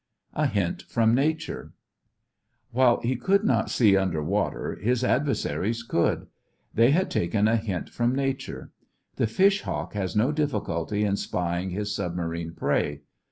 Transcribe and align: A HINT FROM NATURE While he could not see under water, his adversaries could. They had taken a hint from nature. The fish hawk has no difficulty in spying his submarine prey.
A 0.33 0.47
HINT 0.47 0.81
FROM 0.87 1.13
NATURE 1.13 1.73
While 2.71 3.01
he 3.01 3.15
could 3.15 3.43
not 3.43 3.69
see 3.69 3.95
under 3.95 4.23
water, 4.23 4.75
his 4.81 5.03
adversaries 5.03 5.83
could. 5.83 6.25
They 6.73 6.89
had 6.89 7.11
taken 7.11 7.47
a 7.47 7.55
hint 7.57 7.87
from 7.91 8.15
nature. 8.15 8.71
The 9.17 9.27
fish 9.27 9.61
hawk 9.61 9.93
has 9.93 10.15
no 10.15 10.31
difficulty 10.31 11.03
in 11.03 11.17
spying 11.17 11.69
his 11.69 11.93
submarine 11.95 12.55
prey. 12.55 13.01